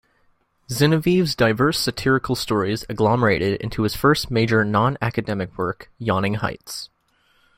Zinoviev's 0.71 1.35
diverse 1.35 1.77
satirical 1.79 2.33
stories 2.33 2.83
agglomerated 2.89 3.61
into 3.61 3.83
his 3.83 3.95
first 3.95 4.31
major 4.31 4.65
non-academic 4.65 5.55
work, 5.59 5.91
"Yawning 5.99 6.33
Heights". 6.41 6.89